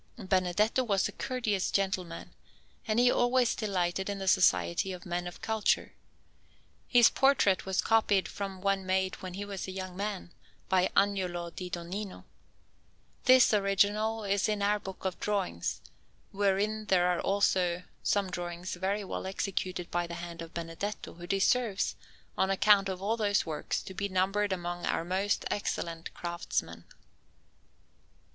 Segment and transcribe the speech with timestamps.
[0.17, 2.33] Benedetto was a courteous gentleman,
[2.87, 5.93] and he always delighted in the society of men of culture.
[6.87, 10.31] His portrait was copied from one made, when he was a young man,
[10.69, 12.23] by Agnolo di Donnino.
[13.25, 15.81] This original is in our book of drawings,
[16.31, 21.27] wherein there are also some drawings very well executed by the hand of Benedetto, who
[21.27, 21.95] deserves,
[22.35, 26.85] on account of all those works, to be numbered among our most excellent craftsmen.